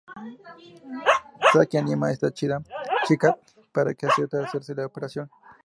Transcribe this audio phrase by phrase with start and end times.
[1.51, 2.57] Saki anima a esta chica
[3.75, 5.27] para que acepte hacerse la operación.